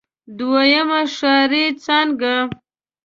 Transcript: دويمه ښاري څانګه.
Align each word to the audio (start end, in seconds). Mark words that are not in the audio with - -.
دويمه 0.37 1.01
ښاري 1.15 1.63
څانګه. 1.83 2.35